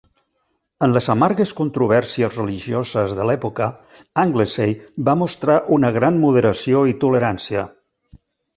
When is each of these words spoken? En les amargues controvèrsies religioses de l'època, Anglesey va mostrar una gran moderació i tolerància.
En 0.85 0.93
les 0.93 1.07
amargues 1.13 1.51
controvèrsies 1.59 2.37
religioses 2.39 3.13
de 3.19 3.27
l'època, 3.31 3.69
Anglesey 4.23 4.75
va 5.11 5.17
mostrar 5.25 5.61
una 5.79 5.95
gran 6.01 6.21
moderació 6.27 6.83
i 6.95 6.99
tolerància. 7.07 7.71